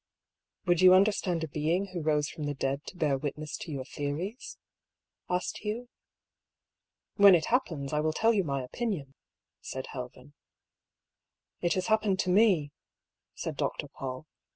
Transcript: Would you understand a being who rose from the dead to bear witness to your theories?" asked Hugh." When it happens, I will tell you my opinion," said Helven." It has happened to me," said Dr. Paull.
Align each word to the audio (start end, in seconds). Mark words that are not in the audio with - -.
Would 0.65 0.81
you 0.81 0.95
understand 0.95 1.43
a 1.43 1.47
being 1.47 1.89
who 1.93 2.01
rose 2.01 2.27
from 2.27 2.45
the 2.45 2.55
dead 2.55 2.87
to 2.87 2.97
bear 2.97 3.19
witness 3.19 3.55
to 3.57 3.71
your 3.71 3.85
theories?" 3.85 4.57
asked 5.29 5.59
Hugh." 5.59 5.89
When 7.23 7.35
it 7.35 7.45
happens, 7.53 7.93
I 7.93 7.99
will 7.99 8.11
tell 8.11 8.33
you 8.33 8.43
my 8.43 8.63
opinion," 8.63 9.13
said 9.59 9.85
Helven." 9.91 10.33
It 11.61 11.73
has 11.73 11.85
happened 11.85 12.17
to 12.21 12.31
me," 12.31 12.71
said 13.35 13.55
Dr. 13.55 13.89
Paull. 13.89 14.25